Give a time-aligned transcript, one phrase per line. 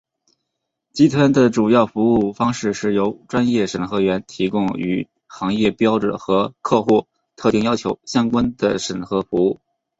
[0.93, 9.59] 集团的主要服务方式是由专业审核员提供与行业标准或客户特定要求相关的审核服务。